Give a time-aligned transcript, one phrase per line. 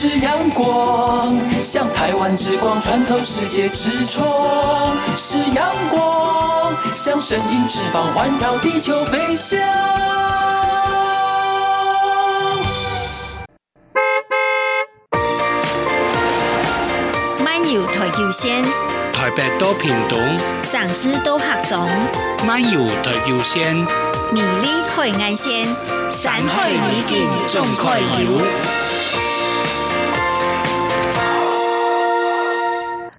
[0.00, 1.28] 是阳光，
[1.60, 4.24] 像台湾之光穿透世界之窗；
[5.16, 9.58] 是阳光，像神鹰翅膀环绕地球飞翔。
[17.42, 18.62] 漫游台九线，
[19.12, 20.16] 台北到屏东，
[20.62, 21.90] 上司到合总，
[22.46, 23.74] 漫游台九线，
[24.30, 25.66] 美丽海岸线，
[26.08, 28.77] 山海美景总可游。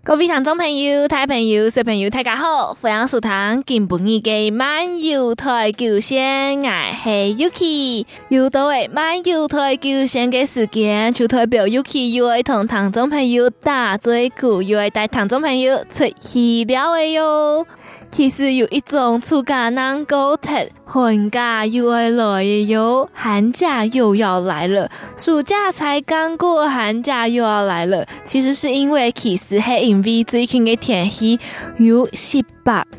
[0.09, 2.73] 各位听众朋友、大朋友、小朋友，大家好！
[2.73, 3.29] 欢迎收听
[3.63, 6.65] 今晡日嘅漫游台九线，我
[7.03, 8.07] 是 Yuki。
[8.29, 17.67] 又到诶漫游台九线嘅时间，就代表 Yuki 又要同听众朋友打嘴鼓，又要带听众朋友出去了诶哟。
[18.11, 20.51] 其实有一种暑假能够特
[20.83, 28.05] 寒假又要来哟，寒假又要来了，暑假才刚过，寒假又要来了。
[28.23, 31.39] 其实是因为其实系因为最近的天气
[31.77, 32.43] 有些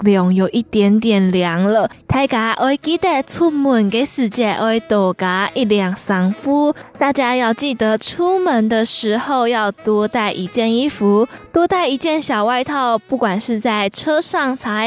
[0.01, 1.89] 凉，有一点点凉了。
[2.07, 14.81] 大家要记得出门嘅时节要多加一两衫裤，大家要记得出门的时候要多带一件衣服，多带一件小外套，不管是在车上采。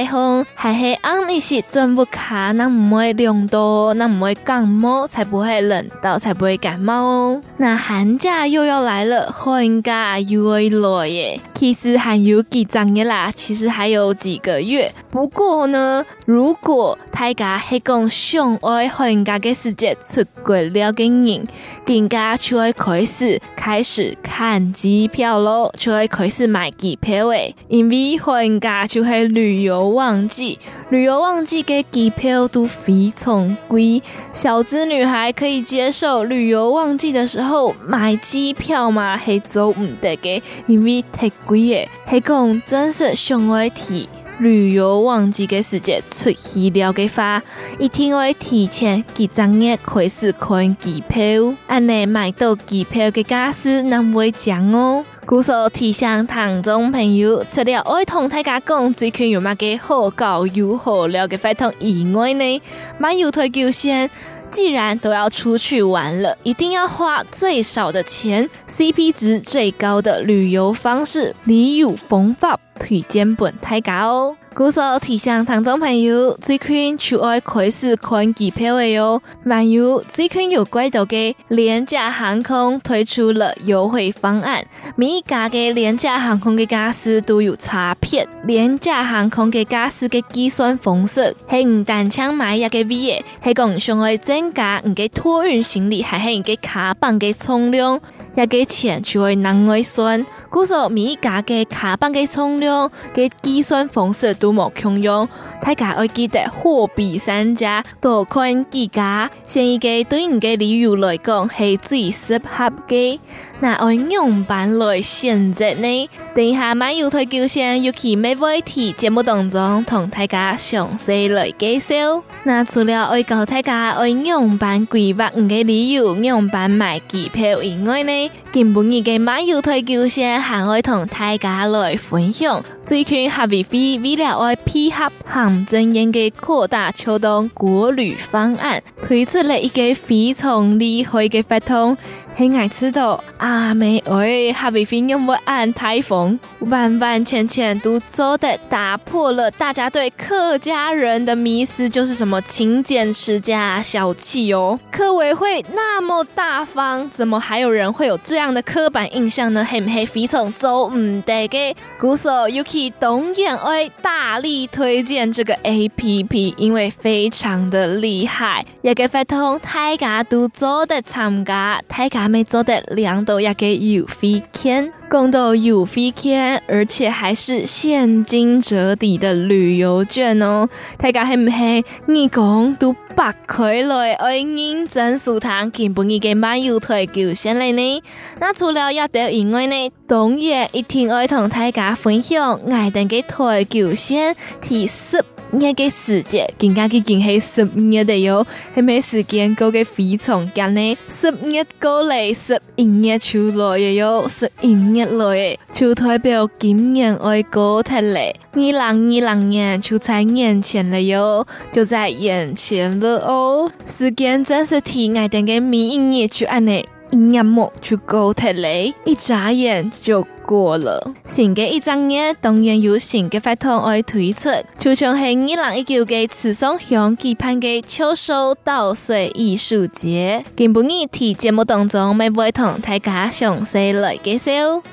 [0.54, 7.42] 还是暗一些，转不卡，那唔会凉多，那唔会感冒，才不会冷到，才不会感冒哦。
[7.58, 11.40] 那寒假又要来了，寒假又要来耶。
[11.54, 14.73] 其实还有几张啦，其实还有几个月。
[15.12, 21.46] 不过呢，如果大家系讲想爱寒假嘅世界出国了嘅人，
[21.86, 30.58] 更加就会开始开始看机票咯，就会开始买机票诶，因为寒假就系旅游旺季，
[30.90, 34.02] 旅游旺季嘅机票都非常贵。
[34.34, 39.18] 小资女孩可以接受旅游旺季的时候买机票吗？
[39.18, 41.88] 系做唔得嘅，因为太贵诶。
[42.10, 44.08] 系讲真是想爱提
[44.40, 47.42] 旅游旺季嘅时节出去了嘅话，
[47.80, 55.06] 一定会提前几张月开始看机票，安尼买到机票嘅价是那么讲哦。
[55.26, 62.62] 故说提醒听众朋友，除了爱同大家讲最近有乜嘅好搞又好料嘅活动以外呢，
[62.98, 64.10] 漫游台九线
[64.54, 74.38] 既然都要出去玩了，一定要花最少的钱，CP 值最高的旅游方式，旅游方法推荐本太嘎哦。
[74.56, 79.20] 故说提醒听众朋友，最近就爱开始看机票的哟。
[79.44, 84.64] 漫游最近有几多个廉价航空推出了优惠方案，
[84.96, 88.28] 每一家嘅廉价航空嘅价格都有差别。
[88.44, 98.00] 廉价航空嘅价格嘅计算方式系唔单枪买一个位嘅，系讲上爱增加你嘅托运行李，还系你嘅卡棒嘅重量，
[98.36, 100.26] 一个钱就会难外算。
[100.50, 104.34] 故说每一家嘅卡板嘅重量嘅计算方式。
[104.44, 105.30] 都冇共用，
[105.62, 113.20] 大家要记得货比三家，多看几家，先一个对你嘅旅游来讲系最适合嘅。
[113.62, 116.10] 那我样板来选择呢？
[116.36, 122.22] 等一下漫游台九线有其咩问题节目当中同大家详细来介绍。
[122.44, 132.64] 那除了爱教大家爱样板规划你嘅旅游，样板买机票以外呢，今半日嘅马油台九线还会同大家来分享。
[132.86, 141.98] 最近合肥飞为了爱配合行政院嘅扩大秋冬国旅方案，推出了一个非常厉害嘅活动。
[142.36, 154.80] 很爱吃的阿妹哎，合肥飞有冇按台风，完完全全都做的打破了大家对客家人的迷思，就是什么勤俭持家、小气哦。
[154.92, 159.64] 客委会那么大方，怎么还有人会有这样的刻板印象呢？
[159.64, 160.04] 黑唔黑？
[160.04, 161.76] 非常做唔得嘅。
[162.00, 172.28] 故所 Yuki 董燕威，大力推荐这个 APP，因为非常的厉害，一个活动大家都做的参加，大家。
[172.28, 180.68] 没做的两都也给有飞天，共到有飞天，而且还是现金折抵的旅游券哦。
[180.98, 181.86] 大家系唔系？
[182.08, 188.04] 你讲都百块来，爱认真数堂，根本已经漫游台九线了呢。
[188.40, 195.24] 那除了要得以外呢，当然一定爱同大家分享，爱登嘅台九线提示。
[195.60, 200.98] 一个时节，更加嘅更系十月的哟，系咪时间过嘅非常紧呢？
[201.08, 208.36] 十月过嚟，十一月就来哟，十一月来，就代表今年爱过脱嘞。
[208.54, 213.70] 二零二零年就在眼前了哟，就在眼前了哦。
[213.86, 216.84] 时间真是替爱等嘅每一年去安呢。
[217.12, 220.26] 一眼目就够睇嘞，一眨眼就。
[220.46, 230.44] 过了，新嘅一张嘢当然有新嘅法通爱推出，就像系二零一九嘅池上乡举办嘅秋收稻穗艺术节。
[230.56, 234.52] 今晡日喺节目当中，咪会同大家详细来介绍。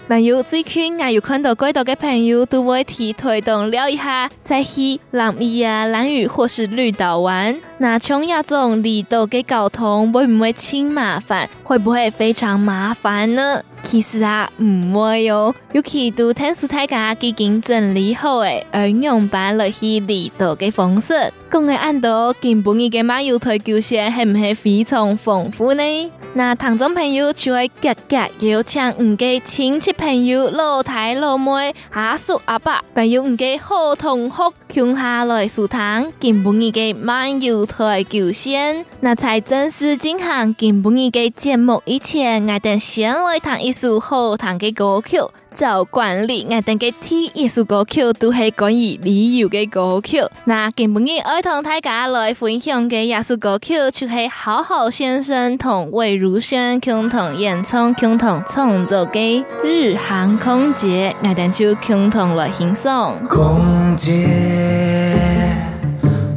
[0.09, 7.57] 还有最近我有看到几多嘅朋友都会提推动聊一下，在去南屿啊、兰屿或是绿岛玩。
[7.79, 11.49] 那从亚种离岛嘅交通会唔会轻麻烦？
[11.65, 13.63] 会不会非常麻烦呢？
[13.83, 15.55] 其实啊，唔会哟。
[15.73, 26.11] 尤其都听师大家基金整理好诶，而用版来去离岛嘅方式，讲嘅按到今晡日嘅马友台球线系唔系非常丰富呢？
[26.35, 28.17] 那听众朋友就会格格
[28.47, 38.85] 邀请唔嘅亲戚朋友、老太老妹、阿叔阿伯，朋友唔嘅好同学，共下来收听今晡日嘅漫游台球线。
[39.01, 45.19] 那在正式进行今晡日嘅节目以前，我哋先来弹一术好听嘅歌曲。
[45.53, 50.23] 照惯例，我哋嘅第一首歌曲都系关于旅游嘅歌曲。
[50.45, 63.17] 那今晡日爱同大家来分享嘅一首歌曲，就系好好先生同魏如萱共同演唱、共同创作嘅《日航空姐》，我哋就共同来欣赏。
[63.25, 64.29] 空姐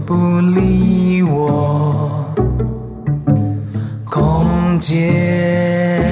[0.07, 0.15] 不
[0.55, 2.33] 理我，
[4.09, 6.02] 空姐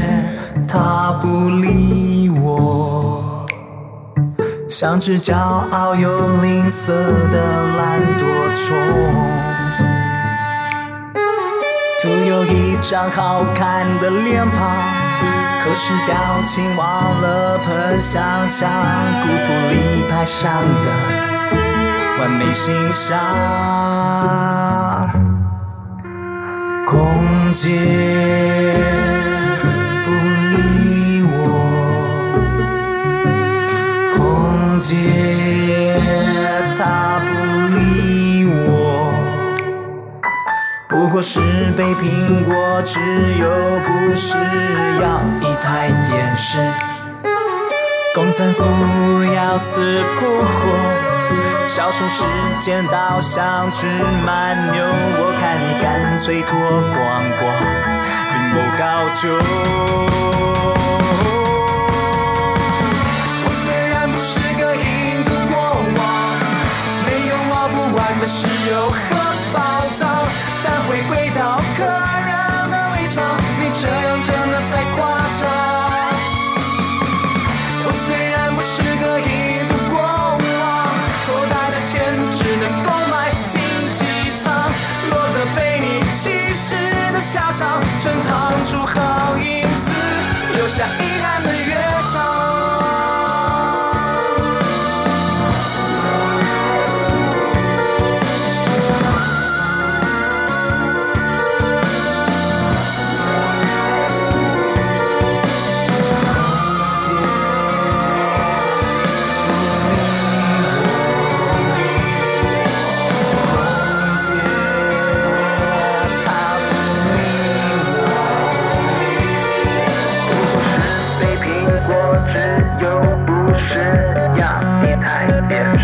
[0.72, 3.46] 他不理我。
[4.70, 6.88] 像只骄傲又吝啬
[7.30, 8.24] 的懒惰
[8.56, 8.74] 虫，
[12.02, 14.60] 徒有一张好看的脸庞，
[15.62, 16.16] 可是表
[16.48, 18.70] 情忘了喷香香，
[19.24, 20.54] 辜负立牌上
[20.86, 20.88] 的
[22.22, 23.20] 完美形象。
[26.86, 29.01] 空间。
[41.22, 41.40] 是
[41.78, 43.00] 非苹果只
[43.38, 43.48] 有
[43.86, 44.36] 不是
[45.00, 46.58] 要一台电视。
[48.16, 48.64] 公赞妇
[49.36, 52.24] 要死不活，销售时
[52.60, 53.86] 间倒像只
[54.26, 56.98] 蛮牛，我看你干脆脱光
[57.40, 57.44] 光，
[58.34, 58.82] 并不高
[59.22, 59.81] 就。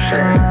[0.09, 0.46] sure.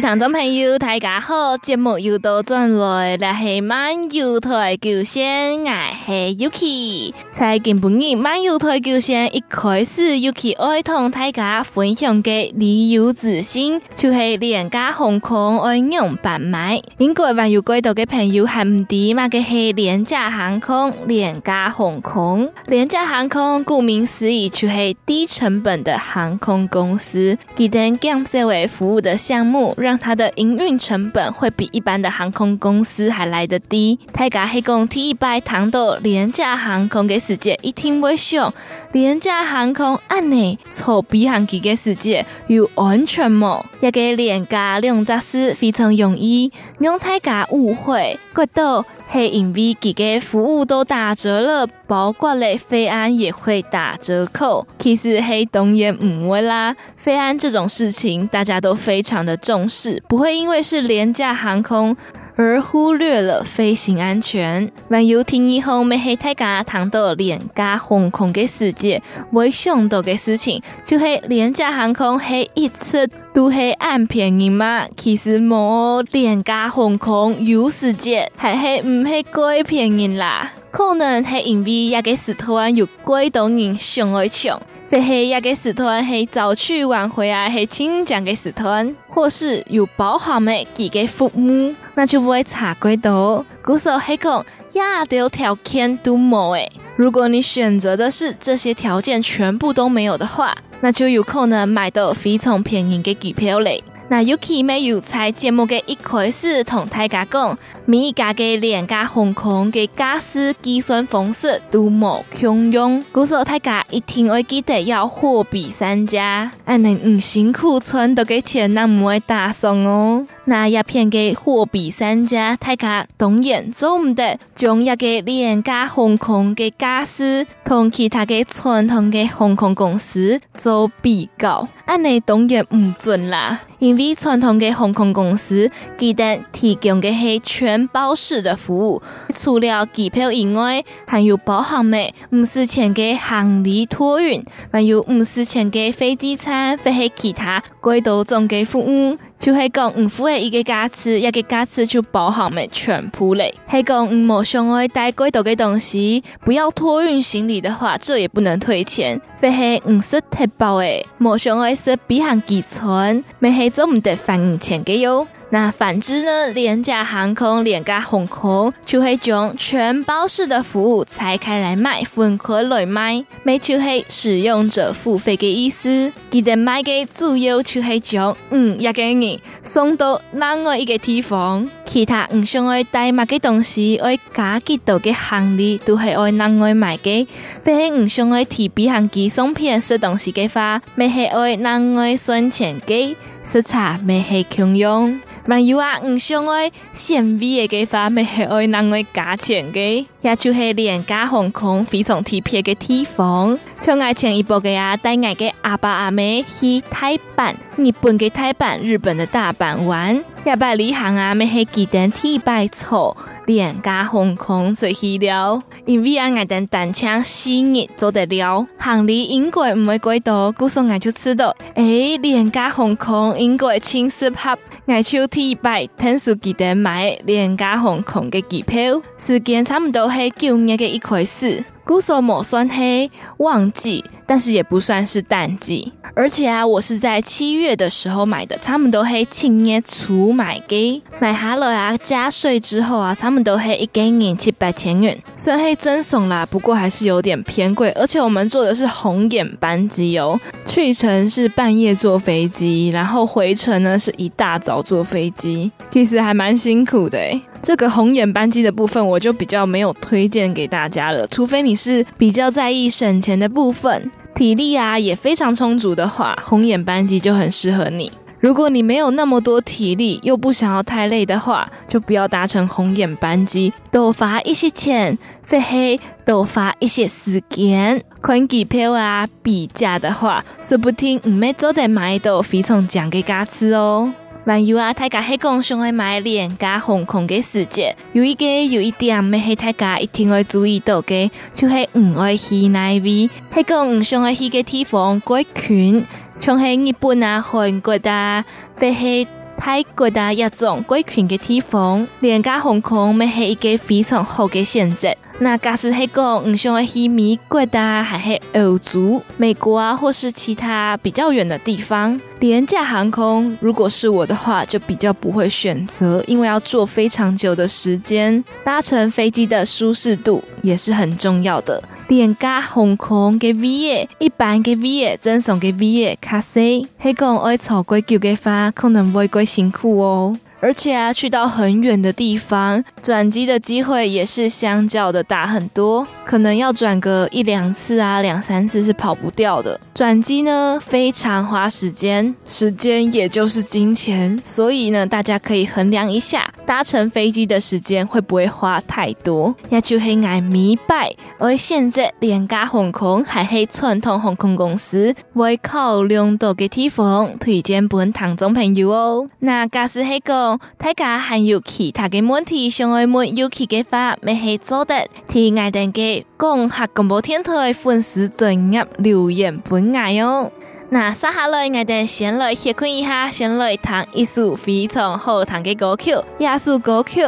[0.00, 5.70] 位听众朋友，大家好，节目又到转来，来系漫游台九线，我
[6.06, 7.12] 系 Yuki。
[7.30, 16.80] 在今半年漫游台九线一开始，Yuki 爱同大家分享嘅旅游资讯，就系廉价航空爱用办买。
[16.96, 19.28] 应该还有几多嘅朋友还唔知嘛？
[19.28, 29.76] 嘅系廉价航空，廉价航空，廉价航空，顾名思义就系低成本的航空公司，佢哋减少为服务的项目。
[29.90, 33.98] 让它的营运成本会比一般的航空公司还来得低。
[34.12, 38.54] 大家系讲第一百糖豆廉价航空给世界，一听会想
[38.92, 43.60] 廉价航空安尼臭逼航机嘅世界有安全冇？
[43.80, 54.64] 一个廉价两只字非常容易让大家误会，觉得系因为几个服务都打折了，包括嘞飞安也会打折扣。
[54.78, 59.79] 其实系当然唔会啦，飞安这种事情大家都非常的重视。
[59.80, 61.96] 是不会因为是廉价航空
[62.36, 64.70] 而忽略了飞行安全。
[64.90, 74.86] 万有听以后没黑太家谈到廉价航空的世界，会想到的事情就是廉价航空系一次都系按便宜吗？
[74.98, 80.52] 其实冇廉价航空有世界还系唔系贵便宜啦？
[80.70, 84.60] 可能系因为一个时段有贵到人想爱抢。
[84.90, 93.46] 非系一个时段系早去晚回啊，系清讲嘅时段，或是有包含的几个父母，那就不会差几多。
[93.62, 103.84] 故说系讲亚条条件都冇诶，如果你选择的是这些条件全部都没有的话，那就有可能买到非常便宜嘅机票嘞。
[104.08, 107.56] 那 Yuki 没有在节目嘅一开始同大家讲，
[107.90, 120.24] 每一家嘅廉价航空嘅驾驶计算方式都冇共用，故说大家一定会记得要货比三家，安尼唔辛苦存到嘅钱那么会打送哦。
[120.44, 135.68] 那一片嘅货比三家，大家当然做唔得，将一个廉价航空嘅驾驶同其他嘅传统嘅航空公司做比较，安尼当然唔准啦，因为传统嘅航空公司
[135.98, 139.02] 记得提供嘅系全包式的服务，
[139.34, 149.16] 除了机票以外，还有包含嘅五十钱嘅行李托运，还有五十钱嘅飞机餐，或系其他贵多种嘅服务。
[149.38, 153.54] 就系讲唔符合一个价次，一个价次就包含嘅全部嘞。
[153.70, 159.18] 系讲唔冇想爱带贵多嘅东西，不要托运行李的话，这也不能退钱。
[159.38, 165.26] 非系唔是特包诶，冇想爱是比行寄存，没系做唔得返钱嘅哟。
[165.52, 166.48] 那反之呢？
[166.54, 176.12] 廉价航空、廉价航空就会将全包式的服务拆开来卖，分开来卖，没就是使用者付费的意思。
[176.30, 187.26] 记得卖给主要就是将嗯一个人送到另外一个地方，其他唔想爱带乜嘅东西，爱加几多嘅行李都系爱另外买嘅。
[187.64, 195.20] 非唔想爱提笔行机送片食东西嘅话，咪系爱另外算钱嘅，食茶咪系共用。
[195.50, 203.58] 还有啊，唔想爱显微嘅话，咪系爱另外加钱嘅，也就系廉价航空非常特别嘅地方。
[203.80, 213.16] 像爱前一波嘅啊，带爱嘅阿爸阿妹去台版、日本嘅台版、日本的大阪玩，也把旅行啊，咪系记得提白错
[213.50, 225.28] 廉价航空最去了，因为俺，爱等单枪四日做得了，行李应该唔会贵多，故说俺就知道，诶，廉价航空应该轻适合爱就。
[225.40, 231.64] 一百天数记得买廉价航空嘅机票，时间差唔多系九月嘅一开始。
[231.90, 235.92] 故说冇算黑旺季，但是也不算是淡季。
[236.14, 247.90] 而且啊，我是在七月的时候买的，差不多系七月初买嘅，买下来啊，加税之后啊，他们都黑一个人七百千元，虽然系赠送啦，不过还是有点偏贵。
[247.96, 257.18] 而且我们坐的是红眼班机哦，去程是半夜坐飞机，然后回程呢是一大早坐飞机，其实还蛮辛苦的。
[257.62, 268.10] 这个红眼班机的部分，我就比较没有推荐给大家了，除非你是比较在意省钱的部分，体力啊也非常充足的话，红眼班机就很适合你。
[268.40, 284.10] 如果你没有那么多体力，又不想要太累的话，就不要搭乘红眼班机，多花一些钱，费黑多花一些时间，看机票啊比价的话，说不定唔咩都得买到非常奖嘅价值哦。
[284.46, 296.04] 还有啊，大家系讲想要买廉价航空嘅时节，有一个有一点咩系大家一定会注意到嘅，就系唔爱去哪位，系讲唔想爱去嘅地方过群，
[296.40, 298.44] 像系日本啊、韩国啊，
[298.76, 305.14] 或系泰国啊一种贵群的地方，廉价航空咪系一个非常好的选择。
[305.38, 321.82] 那假使系讲唔想去美国啊，还是欧洲、美国啊，或是其他比较远的地方，廉价航空如果是我的话，就比较不会选择，因为要坐非常久的时间，搭乘飞机的舒适度也是很重要的。
[322.08, 330.38] 廉价航空嘅 V 一般嘅 V 赠送嘅 V 卡西，黑讲爱坐贵久嘅话，可能会贵辛苦哦。
[330.60, 339.80] 而且啊，去到很远的地方，转机的机会也是相较的大很多，可能要转个一两次啊，两三次是跑不掉的。
[339.94, 349.52] 转机呢，非常花时间，时间也就是金钱，所以呢，大家可以衡量一下，搭乘飞机的时间会不会花太多。
[349.70, 359.28] 也就系爱明白，而现在廉价航空还系传统航空公司会考量到嘅地方，推荐本听众朋友哦。
[359.40, 360.60] 那假使系讲。
[360.78, 370.52] 大家还有其他嘅问题想要问 Yuki 嘅话，咪系做得提爱登记讲客广播电台粉丝专页留言本爱哦。
[370.92, 377.22] 那接下来爱登先来歇困一下，先来弹一首非常好听嘅歌曲，亚述歌曲。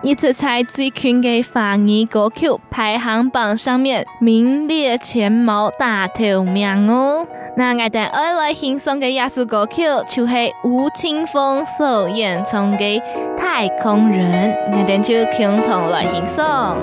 [0.00, 7.26] 一直在最近嘅法语歌曲排行榜上面名列前茅大头名哦。
[7.56, 13.00] 那我哋爱来欣赏嘅亚述歌曲就系吴青峰所演唱嘅
[13.36, 16.76] 《太空人》，我哋就共同来欣赏。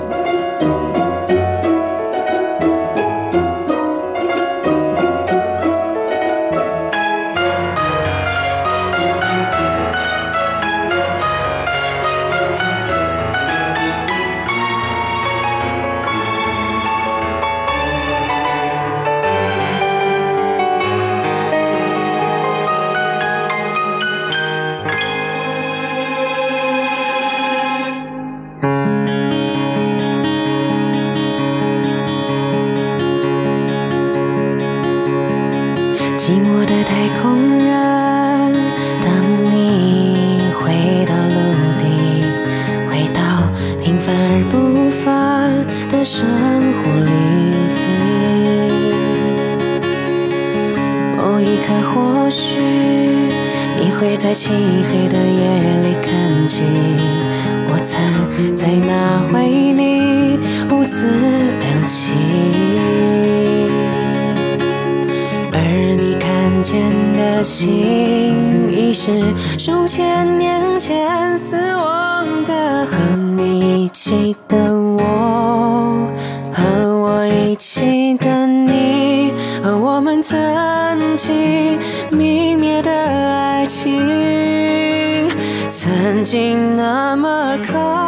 [65.58, 65.62] 而
[65.96, 66.82] 你看见
[67.16, 69.10] 的心，已是
[69.56, 72.84] 数千年前死亡的。
[72.84, 76.06] 和你一起的我，
[76.52, 76.62] 和
[77.00, 80.36] 我一起的你，和我们曾
[81.16, 81.78] 经
[82.12, 85.30] 泯灭的爱情，
[85.70, 88.05] 曾经那么靠。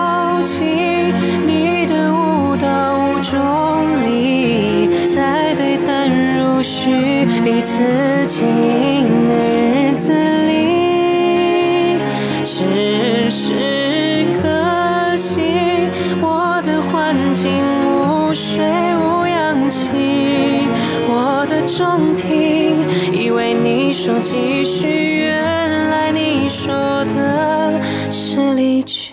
[22.16, 22.76] 听
[23.12, 26.74] 以为你说继续原来你说
[27.16, 27.80] 的
[28.10, 29.12] 是离去。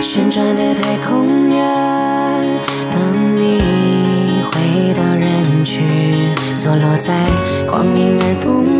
[0.00, 1.60] 旋转的太空人
[2.92, 3.60] 等你
[4.44, 5.82] 回到人群
[6.58, 7.28] 坐落在
[7.66, 8.73] 光明而不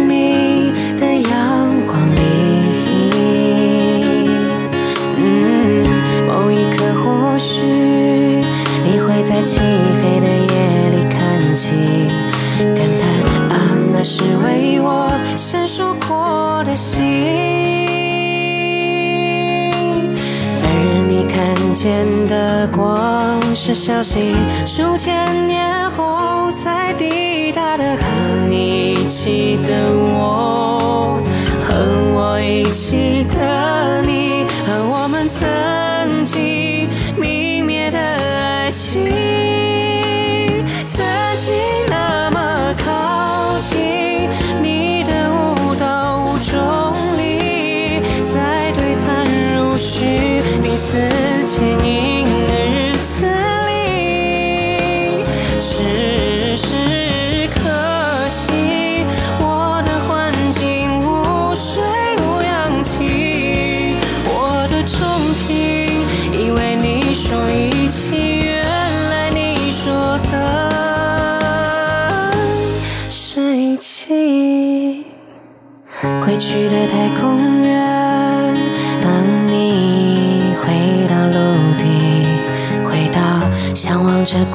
[21.84, 27.84] 见的光是消息，数千年后才抵达的。
[27.84, 31.20] 和你一起的我，
[31.62, 31.74] 和
[32.16, 33.03] 我一起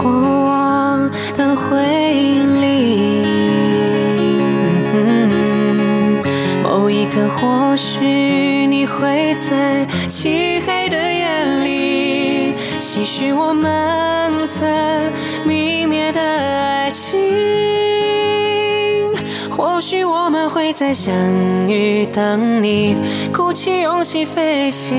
[0.02, 1.78] 过往的回
[2.14, 3.26] 忆里。
[6.64, 8.06] 某一刻，或许
[8.68, 11.28] 你会在漆黑的夜
[11.66, 14.66] 里，唏嘘我们曾
[15.46, 17.20] 泯灭的爱情。
[19.50, 21.14] 或许我们会再相
[21.68, 22.96] 遇，等你
[23.34, 24.96] 鼓起勇气飞行。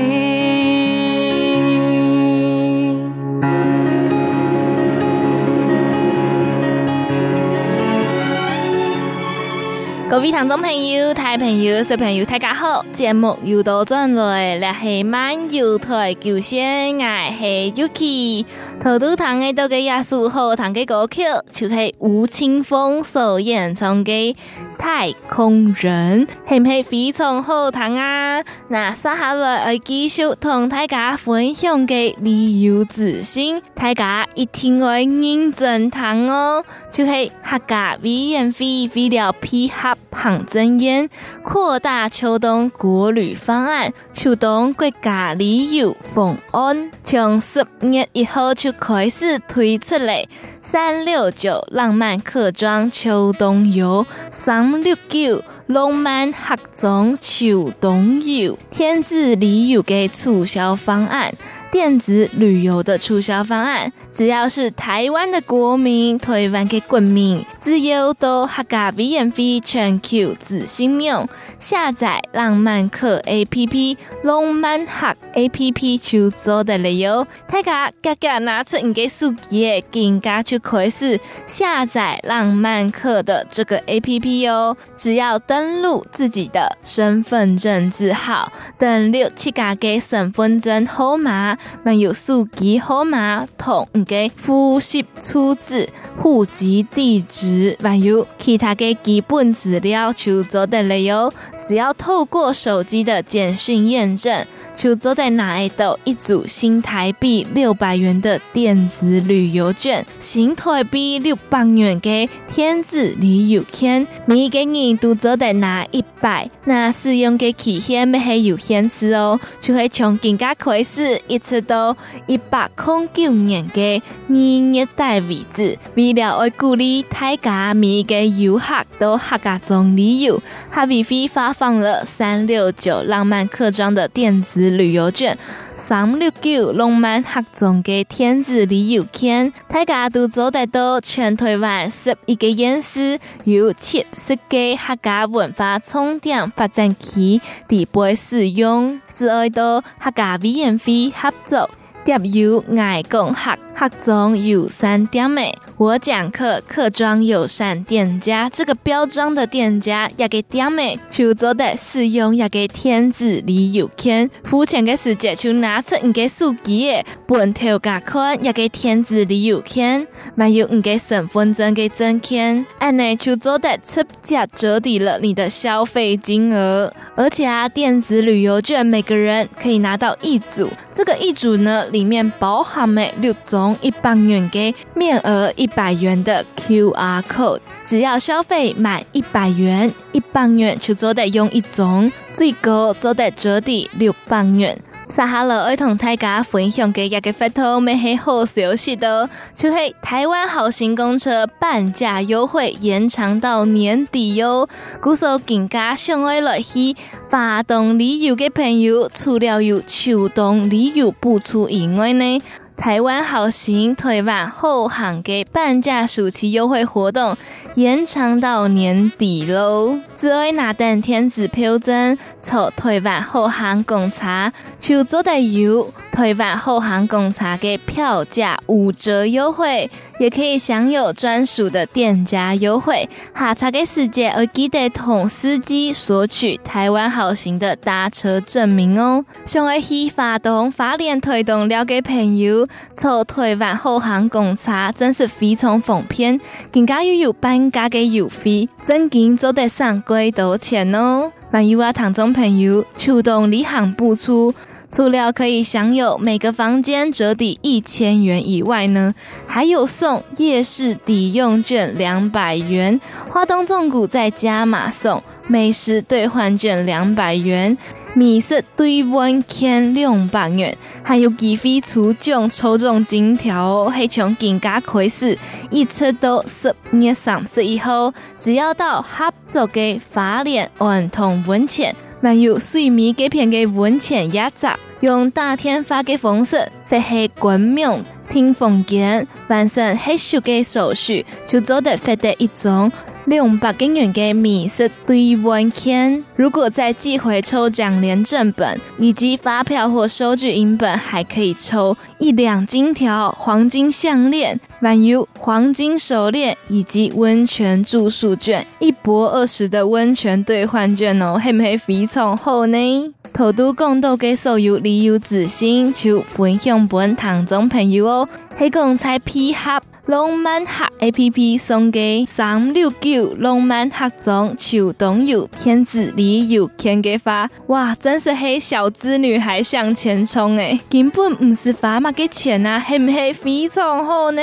[10.11, 12.83] 各位听众朋友、大朋友、小朋友，大家好！
[12.91, 18.45] 节目又到转来，来系漫游台九线，我系 Yuki。
[18.81, 24.33] 头都弹嘅到嘅耶稣好弹嘅歌曲，就系吴青峰所演唱嘅
[24.77, 28.43] 《太空人》，系唔系非常好弹啊？
[28.67, 36.65] 那接下来要继续同大家分享嘅旅游资讯，大家一定要认真听哦。
[36.89, 39.95] 就系客家委员会为了配合。
[40.11, 41.09] 行政院
[41.43, 50.29] 扩大秋冬国旅方案，秋冬国家旅游方案从十月一号就开始推出嘞。
[50.61, 61.33] 三六九浪漫客庄秋冬游，三六九浪漫客庄秋冬游，天子旅游嘅促销方案。
[61.71, 71.27] 电子旅游的促销方案，只要是台湾的国民，台湾的国民，只要到客家委员会全球资讯用
[71.59, 77.25] 下载浪漫客 A P P，浪漫客 A P P 就做的了哟。
[77.47, 84.75] 大家赶紧拿出你嘅手机，更加去开始下载浪漫客的这个 A P P 哟。
[84.97, 91.57] 只要登录自己的身份证字号，等六七嘎给身份证号码。
[91.83, 101.33] 还有手机号码同你嘅户籍处址、户籍地址，还有其他嘅基本资料就做得了哟。
[101.67, 104.45] 只要透过手机的简讯验证，
[104.75, 116.49] 就做得拿到一组新台币六百元的电子旅游券，新台币六百元嘅电子旅游券，每个人都做得拿一百。
[116.65, 124.35] 那使用嘅期限没系有限制哦，就会从今家开始一次到一百零九年嘅二
[124.73, 125.77] 月底为止。
[125.95, 131.41] 为了爱鼓励大家每个游客都客家中旅游，哈维飞发。
[131.51, 135.37] 放了三六九浪漫客庄的电子旅游券，
[135.81, 141.01] 三六九浪漫客庄嘅天子旅游券，大家都做得到。
[141.01, 151.67] 全台湾十一个县市有七十个客家文化重点发展区，地被使用，只爱到客家委员会合作。
[152.05, 170.05] 店有爱讲客客庄友善店美，我讲课客庄友善店家，这个标章的店家也给点美就做的使用也给电子旅游券，付钱的时节就拿出你的手机，本头加款也给电子旅游券，
[170.37, 181.87] 还有你的身份证给证件，按呢就做的直接折抵了你的消费金额，而且啊，电子旅游券每个人可以拿到一组，这个一组呢。
[181.91, 194.77] 里面包含了六种一百元的面额一百元的 QR code，只要消费满一百元，一百元就做得用一种，最高做得折抵六百元。
[195.09, 204.69] 撒哈罗爱同大家分享嘅一个发图，咩系好消息的，就系台湾好行公车半价优惠延长到年底哟。
[205.01, 206.95] 故说更加想爱来去
[207.27, 212.41] 发动旅游嘅朋友，除了有秋冬旅游不出以外呢，
[212.77, 217.37] 台湾好行台湾后航给半价暑期优惠活动
[217.75, 219.99] 延长到年底喽。
[220.17, 233.09] 只要拿等电子票证，从台湾后航公车就做得有台湾后航公车嘅票价五折优惠，也可以享有专属的店家优惠。
[233.35, 239.25] 下车嘅时间要记得同司机索取台湾好行的搭车证明哦。
[239.45, 246.39] 想要去花东花莲推动了嘅朋友，从台湾后航公车真是非常方便，
[246.71, 250.01] 更加又有半价嘅优惠，真经做得上。
[250.01, 251.31] 几多钱哦？
[251.51, 254.53] 还有啊，听众朋友，秋冬礼行补助，
[254.89, 259.13] 除了可以享有每个房间折抵一千元以外呢，
[259.47, 262.99] 还有送夜市抵用券两百元。
[263.27, 265.21] 花东纵谷再加码送。
[265.47, 267.77] 美食兑换券两百元，
[268.13, 275.37] 美食兑换券两百元，还有机会抽奖抽中金条，还从更加开始，
[275.69, 284.67] 一直到十月三十一号，只要到合作的花莲安通温泉，还有水米这片的温泉雅集，
[284.99, 292.91] 用打电话的方式，或是冠名听风间，完成合宿的手续，就做得获得一种。
[293.25, 313.13] 两百元的美食兑换券，如果再寄回抽奖连正本以及发票或收据影本，还可以抽一两金条、黄金项链、还有黄金手链以及温泉住宿券，一博二十的温泉兑换券哦，系唔系非常好呢？
[313.33, 319.79] 头都讲到嘅所有旅游资讯，就分享本听众朋友哦，系讲在配合。
[320.07, 334.41] 浪漫客 A P P 送给三六九浪漫客中秋冬游天子旅游天给发，哇，真是黑小资女孩向前冲诶，根本唔是花嘛给钱啊，系唔系非常好呢？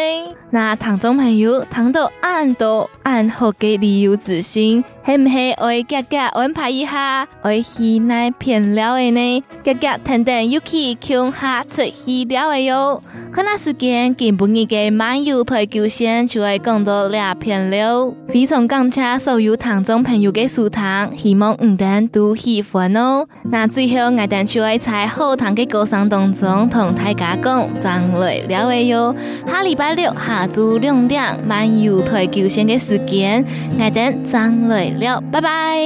[0.50, 9.42] 那唐中朋友唐到俺多俺好给旅游资讯，系唔系爱格格安排一下，爱去哪片了的呢？
[9.64, 20.82] 格格等等又去穷下出去料诶哟，看那时间根本你嘅漫游台球线就会更多两片了，非常感谢所有听众朋友的收听，
[21.16, 23.24] 希望唔等都喜欢哦。
[23.44, 29.16] 那最后我哋就会在后堂的歌声当中同大家讲再会了的哟，
[29.46, 33.42] 下礼拜六下昼两点漫游台球线的时间，
[33.78, 34.50] 我哋再
[34.98, 35.78] 会了，拜拜。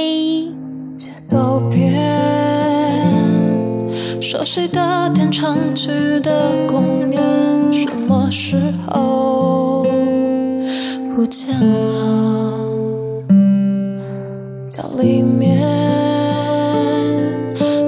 [0.97, 1.93] 街道边，
[4.19, 7.21] 熟悉的店常去的公园，
[7.71, 9.85] 什么时候
[11.15, 12.53] 不见了？
[14.67, 15.61] 家里面，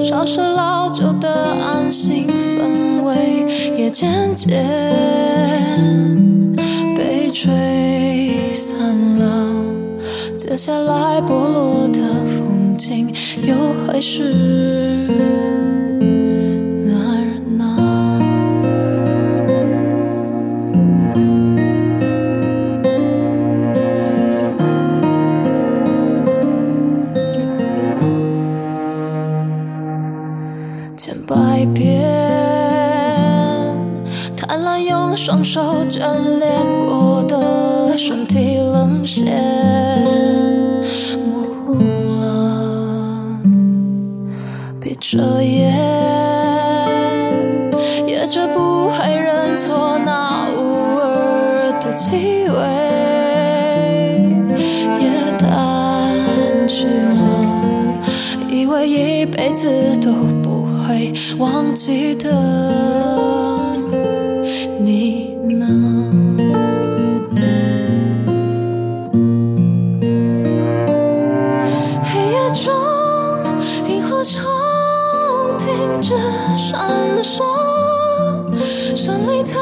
[0.05, 1.27] 少是老旧的
[1.59, 4.63] 安心氛围，也渐渐
[6.95, 7.64] 被吹。
[10.55, 13.13] 下来剥落的风景，
[13.45, 13.53] 又
[13.85, 14.31] 会是
[16.85, 17.25] 哪儿
[17.57, 17.61] 呢？
[30.95, 32.01] 千百遍，
[34.37, 35.99] 贪婪用双手眷
[36.39, 36.49] 恋
[36.85, 39.54] 过的身体沦陷。
[58.85, 59.67] 一辈子
[59.99, 60.11] 都
[60.43, 62.29] 不会忘记的
[64.79, 65.65] 你呢。
[72.03, 72.71] 黑夜中
[73.87, 74.45] 萤火虫
[75.57, 76.15] 停止
[76.55, 76.87] 闪
[77.23, 77.43] 烁
[78.95, 79.59] 山里头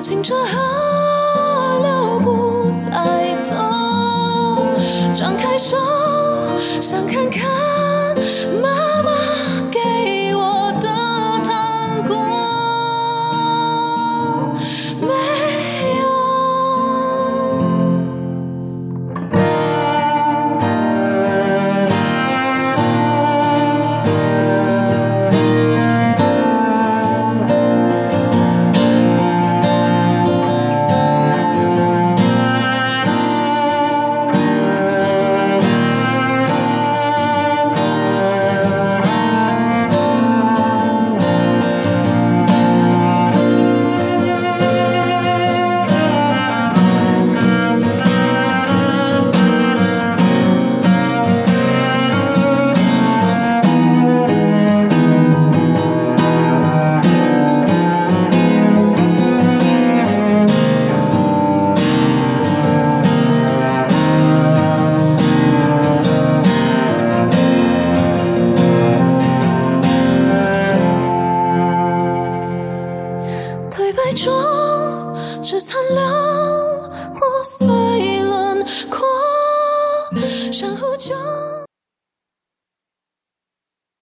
[0.00, 3.54] 清澈河流不再走。
[5.14, 5.76] 张开手
[6.80, 7.57] 想看看